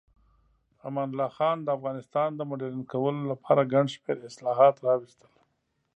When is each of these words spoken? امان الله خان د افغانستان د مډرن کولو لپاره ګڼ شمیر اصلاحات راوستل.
امان 0.87 1.09
الله 1.11 1.27
خان 1.37 1.57
د 1.63 1.67
افغانستان 1.77 2.29
د 2.35 2.41
مډرن 2.49 2.81
کولو 2.93 3.21
لپاره 3.31 3.69
ګڼ 3.73 3.85
شمیر 3.93 4.17
اصلاحات 4.29 4.75
راوستل. 4.87 5.31